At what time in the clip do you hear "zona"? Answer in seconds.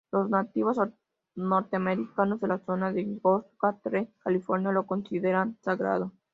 2.65-2.91